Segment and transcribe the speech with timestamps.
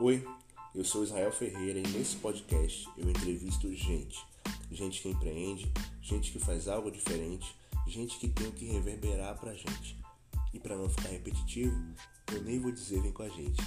[0.00, 0.24] Oi,
[0.76, 4.24] eu sou Israel Ferreira e nesse podcast eu entrevisto gente.
[4.70, 7.52] Gente que empreende, gente que faz algo diferente,
[7.84, 9.98] gente que tem o que reverberar pra gente.
[10.54, 11.76] E para não ficar repetitivo,
[12.32, 13.60] eu nem vou dizer vem com a gente.